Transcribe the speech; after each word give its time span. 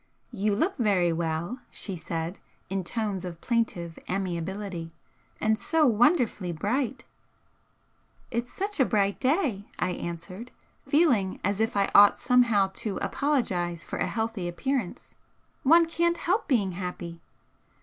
"You 0.31 0.55
look 0.55 0.77
very 0.77 1.13
well!" 1.13 1.59
she 1.69 1.95
said, 1.95 2.39
in 2.71 2.83
tones 2.83 3.23
of 3.23 3.39
plaintive 3.39 3.99
amiability 4.09 4.95
"And 5.39 5.59
so 5.59 5.85
wonderfully 5.85 6.51
bright!" 6.51 7.03
"It's 8.31 8.51
such 8.51 8.79
a 8.79 8.85
bright 8.85 9.19
day," 9.19 9.65
I 9.77 9.91
answered, 9.91 10.49
feeling 10.87 11.39
as 11.43 11.59
if 11.59 11.77
I 11.77 11.91
ought 11.93 12.17
somehow 12.17 12.71
to 12.73 12.97
apologise 12.97 13.85
for 13.85 13.99
a 13.99 14.07
healthy 14.07 14.47
appearance, 14.47 15.13
"One 15.61 15.85
can't 15.85 16.17
help 16.17 16.47
being 16.47 16.71
happy!" 16.71 17.21